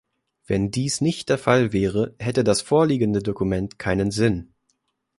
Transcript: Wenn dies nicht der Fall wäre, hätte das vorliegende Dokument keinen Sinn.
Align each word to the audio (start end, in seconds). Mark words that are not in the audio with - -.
Wenn 0.47 0.71
dies 0.71 0.99
nicht 1.01 1.29
der 1.29 1.37
Fall 1.37 1.73
wäre, 1.73 2.15
hätte 2.17 2.43
das 2.43 2.63
vorliegende 2.63 3.21
Dokument 3.21 3.77
keinen 3.77 4.09
Sinn. 4.09 4.51